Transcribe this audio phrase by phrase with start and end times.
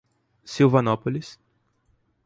[0.43, 1.37] Silvanópolis